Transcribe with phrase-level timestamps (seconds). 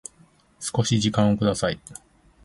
[0.59, 1.79] 少し時間をください